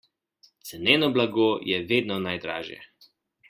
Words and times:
Ceneno 0.69 1.11
blago 1.19 1.47
je 1.73 1.85
vedno 1.93 2.21
najdražje. 2.27 2.83